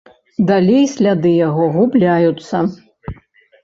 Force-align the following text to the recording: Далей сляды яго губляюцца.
Далей 0.47 0.87
сляды 0.95 1.35
яго 1.35 1.69
губляюцца. 1.79 2.67